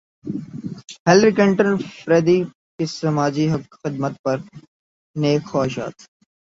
Hillary 1.05 1.31
Clinton 1.37 1.69
فریدی 1.97 2.37
کی 2.75 2.85
سماجی 2.97 3.45
خدمات 3.73 4.13
پر 4.23 4.37
نیک 5.15 5.41
خواہشات 5.49 5.95